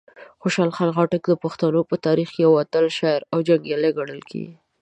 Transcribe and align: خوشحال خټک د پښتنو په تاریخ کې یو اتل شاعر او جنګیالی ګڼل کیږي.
خوشحال 0.41 0.69
خټک 0.95 1.23
د 1.29 1.33
پښتنو 1.43 1.81
په 1.89 1.95
تاریخ 2.05 2.27
کې 2.35 2.41
یو 2.45 2.53
اتل 2.63 2.85
شاعر 2.97 3.21
او 3.33 3.37
جنګیالی 3.47 3.89
ګڼل 3.97 4.21
کیږي. 4.29 4.55